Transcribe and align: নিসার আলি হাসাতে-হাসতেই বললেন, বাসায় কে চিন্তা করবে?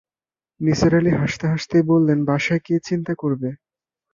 নিসার 0.61 0.93
আলি 0.97 1.11
হাসাতে-হাসতেই 1.13 1.83
বললেন, 1.91 2.19
বাসায় 2.29 2.61
কে 2.65 2.75
চিন্তা 2.87 3.13
করবে? 3.21 3.49